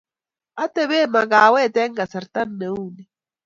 Atepe 0.63 0.99
makawet 1.13 1.75
eng 1.81 1.93
kasarta 1.97 2.41
ne 2.59 2.67
uu 2.75 2.87
ni 2.95 3.03